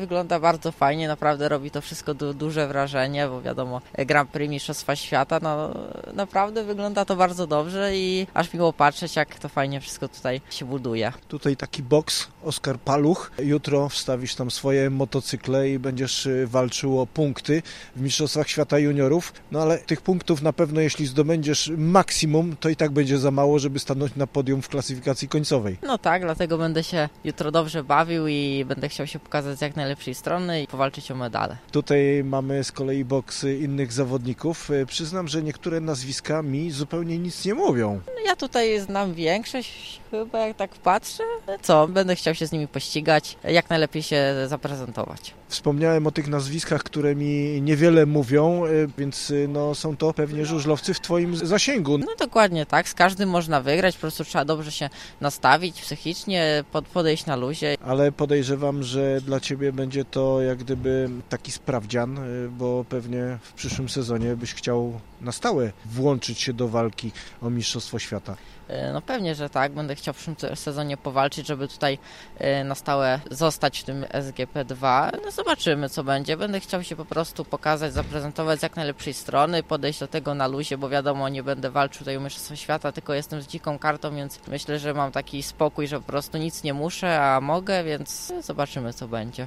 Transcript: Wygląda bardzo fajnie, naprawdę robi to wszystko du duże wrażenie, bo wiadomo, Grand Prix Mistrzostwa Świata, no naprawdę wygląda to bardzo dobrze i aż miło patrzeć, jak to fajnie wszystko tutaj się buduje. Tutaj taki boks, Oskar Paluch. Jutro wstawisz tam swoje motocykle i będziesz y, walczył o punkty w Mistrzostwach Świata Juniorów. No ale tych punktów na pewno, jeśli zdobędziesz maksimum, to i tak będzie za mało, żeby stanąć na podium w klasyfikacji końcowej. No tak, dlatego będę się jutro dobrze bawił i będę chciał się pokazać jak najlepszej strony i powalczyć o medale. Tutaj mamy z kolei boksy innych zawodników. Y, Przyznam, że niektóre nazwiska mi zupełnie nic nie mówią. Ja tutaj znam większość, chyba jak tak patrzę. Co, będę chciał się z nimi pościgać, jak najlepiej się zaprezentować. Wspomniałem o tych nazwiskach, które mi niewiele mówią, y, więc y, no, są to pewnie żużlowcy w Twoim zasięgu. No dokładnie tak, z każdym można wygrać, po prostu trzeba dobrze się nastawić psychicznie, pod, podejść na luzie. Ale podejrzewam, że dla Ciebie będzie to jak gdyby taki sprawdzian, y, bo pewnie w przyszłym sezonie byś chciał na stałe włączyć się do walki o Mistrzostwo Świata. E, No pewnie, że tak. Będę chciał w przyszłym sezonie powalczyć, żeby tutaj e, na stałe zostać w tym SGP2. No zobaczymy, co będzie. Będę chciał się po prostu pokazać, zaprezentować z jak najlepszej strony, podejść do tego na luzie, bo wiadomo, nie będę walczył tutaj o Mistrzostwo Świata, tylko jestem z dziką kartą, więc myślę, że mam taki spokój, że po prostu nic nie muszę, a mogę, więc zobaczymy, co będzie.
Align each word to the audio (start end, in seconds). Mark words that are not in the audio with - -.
Wygląda 0.00 0.40
bardzo 0.40 0.72
fajnie, 0.72 1.08
naprawdę 1.08 1.48
robi 1.48 1.70
to 1.70 1.80
wszystko 1.80 2.14
du 2.14 2.34
duże 2.34 2.68
wrażenie, 2.68 3.28
bo 3.28 3.42
wiadomo, 3.42 3.80
Grand 4.06 4.30
Prix 4.30 4.50
Mistrzostwa 4.50 4.96
Świata, 4.96 5.38
no 5.42 5.74
naprawdę 6.14 6.64
wygląda 6.64 7.04
to 7.04 7.16
bardzo 7.16 7.46
dobrze 7.46 7.96
i 7.96 8.26
aż 8.34 8.54
miło 8.54 8.72
patrzeć, 8.72 9.16
jak 9.16 9.38
to 9.38 9.48
fajnie 9.48 9.80
wszystko 9.80 10.08
tutaj 10.08 10.40
się 10.50 10.64
buduje. 10.64 11.12
Tutaj 11.28 11.56
taki 11.56 11.82
boks, 11.82 12.28
Oskar 12.44 12.78
Paluch. 12.78 13.30
Jutro 13.38 13.88
wstawisz 13.88 14.34
tam 14.34 14.50
swoje 14.50 14.90
motocykle 14.90 15.70
i 15.70 15.78
będziesz 15.78 16.26
y, 16.26 16.46
walczył 16.46 17.00
o 17.00 17.06
punkty 17.06 17.62
w 17.96 18.00
Mistrzostwach 18.00 18.48
Świata 18.48 18.78
Juniorów. 18.78 19.32
No 19.50 19.62
ale 19.62 19.78
tych 19.78 20.00
punktów 20.00 20.42
na 20.42 20.52
pewno, 20.52 20.80
jeśli 20.80 21.06
zdobędziesz 21.06 21.72
maksimum, 21.76 22.56
to 22.60 22.68
i 22.68 22.76
tak 22.76 22.90
będzie 22.90 23.18
za 23.18 23.30
mało, 23.30 23.58
żeby 23.58 23.78
stanąć 23.78 24.16
na 24.16 24.26
podium 24.26 24.62
w 24.62 24.68
klasyfikacji 24.68 25.28
końcowej. 25.28 25.76
No 25.82 25.98
tak, 25.98 26.22
dlatego 26.22 26.58
będę 26.58 26.84
się 26.84 27.08
jutro 27.24 27.50
dobrze 27.50 27.84
bawił 27.84 28.28
i 28.28 28.64
będę 28.68 28.88
chciał 28.88 29.06
się 29.06 29.18
pokazać 29.18 29.60
jak 29.60 29.76
najlepszej 29.86 30.14
strony 30.14 30.62
i 30.62 30.66
powalczyć 30.66 31.10
o 31.10 31.14
medale. 31.14 31.56
Tutaj 31.72 32.24
mamy 32.24 32.64
z 32.64 32.72
kolei 32.72 33.04
boksy 33.04 33.56
innych 33.56 33.92
zawodników. 33.92 34.70
Y, 34.70 34.86
Przyznam, 34.86 35.28
że 35.28 35.42
niektóre 35.42 35.80
nazwiska 35.80 36.42
mi 36.42 36.70
zupełnie 36.70 37.18
nic 37.18 37.44
nie 37.44 37.54
mówią. 37.54 38.00
Ja 38.26 38.36
tutaj 38.36 38.80
znam 38.80 39.14
większość, 39.14 40.00
chyba 40.10 40.46
jak 40.46 40.56
tak 40.56 40.70
patrzę. 40.70 41.24
Co, 41.62 41.88
będę 41.88 42.16
chciał 42.16 42.34
się 42.34 42.46
z 42.46 42.52
nimi 42.52 42.68
pościgać, 42.68 43.38
jak 43.44 43.70
najlepiej 43.70 44.02
się 44.02 44.34
zaprezentować. 44.46 45.34
Wspomniałem 45.48 46.06
o 46.06 46.10
tych 46.10 46.28
nazwiskach, 46.28 46.82
które 46.82 47.14
mi 47.14 47.62
niewiele 47.62 48.06
mówią, 48.06 48.66
y, 48.66 48.88
więc 48.98 49.30
y, 49.30 49.48
no, 49.48 49.74
są 49.74 49.96
to 49.96 50.12
pewnie 50.12 50.46
żużlowcy 50.46 50.94
w 50.94 51.00
Twoim 51.00 51.36
zasięgu. 51.36 51.98
No 51.98 52.06
dokładnie 52.18 52.66
tak, 52.66 52.88
z 52.88 52.94
każdym 52.94 53.28
można 53.28 53.60
wygrać, 53.60 53.94
po 53.94 54.00
prostu 54.00 54.24
trzeba 54.24 54.44
dobrze 54.44 54.72
się 54.72 54.90
nastawić 55.20 55.80
psychicznie, 55.80 56.64
pod, 56.72 56.84
podejść 56.86 57.26
na 57.26 57.36
luzie. 57.36 57.76
Ale 57.84 58.12
podejrzewam, 58.12 58.82
że 58.82 59.20
dla 59.20 59.40
Ciebie 59.40 59.72
będzie 59.72 60.04
to 60.04 60.42
jak 60.42 60.58
gdyby 60.58 61.08
taki 61.28 61.52
sprawdzian, 61.52 62.18
y, 62.18 62.48
bo 62.50 62.84
pewnie 62.88 63.38
w 63.42 63.52
przyszłym 63.52 63.88
sezonie 63.88 64.36
byś 64.36 64.54
chciał 64.54 65.00
na 65.20 65.32
stałe 65.32 65.72
włączyć 65.84 66.40
się 66.40 66.52
do 66.52 66.68
walki 66.68 67.12
o 67.42 67.50
Mistrzostwo 67.50 67.98
Świata. 67.98 68.15
E, 68.68 68.92
No 68.92 69.02
pewnie, 69.02 69.34
że 69.34 69.50
tak. 69.50 69.72
Będę 69.72 69.94
chciał 69.94 70.14
w 70.14 70.16
przyszłym 70.16 70.36
sezonie 70.54 70.96
powalczyć, 70.96 71.46
żeby 71.46 71.68
tutaj 71.68 71.98
e, 72.38 72.64
na 72.64 72.74
stałe 72.74 73.20
zostać 73.30 73.80
w 73.80 73.84
tym 73.84 74.02
SGP2. 74.02 75.10
No 75.24 75.30
zobaczymy, 75.30 75.88
co 75.88 76.04
będzie. 76.04 76.36
Będę 76.36 76.60
chciał 76.60 76.82
się 76.82 76.96
po 76.96 77.04
prostu 77.04 77.44
pokazać, 77.44 77.92
zaprezentować 77.92 78.60
z 78.60 78.62
jak 78.62 78.76
najlepszej 78.76 79.14
strony, 79.14 79.62
podejść 79.62 80.00
do 80.00 80.08
tego 80.08 80.34
na 80.34 80.46
luzie, 80.46 80.78
bo 80.78 80.88
wiadomo, 80.88 81.28
nie 81.28 81.42
będę 81.42 81.70
walczył 81.70 81.98
tutaj 81.98 82.16
o 82.16 82.20
Mistrzostwo 82.20 82.56
Świata, 82.56 82.92
tylko 82.92 83.14
jestem 83.14 83.42
z 83.42 83.46
dziką 83.46 83.78
kartą, 83.78 84.14
więc 84.14 84.40
myślę, 84.48 84.78
że 84.78 84.94
mam 84.94 85.12
taki 85.12 85.42
spokój, 85.42 85.86
że 85.88 86.00
po 86.00 86.06
prostu 86.06 86.38
nic 86.38 86.62
nie 86.62 86.74
muszę, 86.74 87.20
a 87.22 87.40
mogę, 87.40 87.84
więc 87.84 88.32
zobaczymy, 88.40 88.92
co 88.92 89.08
będzie. 89.08 89.46